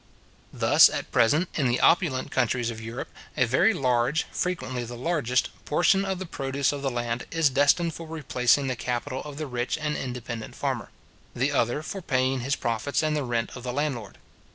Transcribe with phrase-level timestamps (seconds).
[0.51, 5.51] Thus, at present, in the opulent countries of Europe, a very large, frequently the largest,
[5.63, 9.45] portion of the produce of the land, is destined for replacing the capital of the
[9.45, 10.89] rich and independent farmer;
[11.35, 14.17] the other for paying his profits, and the rent of the landlord.